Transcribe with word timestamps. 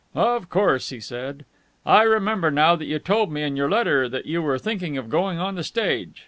"Of 0.15 0.49
course," 0.49 0.89
he 0.89 0.99
said. 0.99 1.45
"I 1.85 2.01
remember 2.01 2.49
now 2.49 2.75
that 2.75 2.87
you 2.87 2.97
told 2.97 3.31
me 3.31 3.43
in 3.43 3.55
your 3.55 3.69
letter 3.69 4.09
that 4.09 4.25
you 4.25 4.41
were 4.41 4.57
thinking 4.57 4.97
of 4.97 5.11
going 5.11 5.37
on 5.37 5.53
the 5.53 5.63
stage. 5.63 6.15